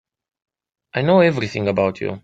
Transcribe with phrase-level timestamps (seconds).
[0.95, 2.19] I know everything about you.